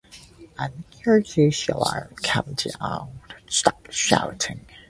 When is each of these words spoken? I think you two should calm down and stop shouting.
I 0.57 0.69
think 0.69 1.05
you 1.05 1.21
two 1.21 1.51
should 1.51 1.75
calm 2.23 2.55
down 2.57 3.19
and 3.37 3.37
stop 3.47 3.85
shouting. 3.91 4.65